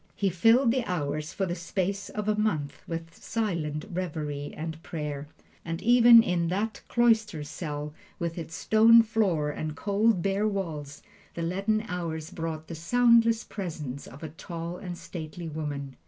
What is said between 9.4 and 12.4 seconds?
and cold, bare walls, the leaden hours